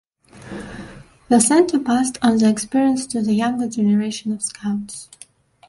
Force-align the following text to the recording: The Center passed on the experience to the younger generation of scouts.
The 1.29 1.39
Center 1.39 1.77
passed 1.77 2.17
on 2.23 2.39
the 2.39 2.49
experience 2.49 3.05
to 3.05 3.21
the 3.21 3.33
younger 3.35 3.67
generation 3.69 4.31
of 4.31 4.41
scouts. 4.41 5.07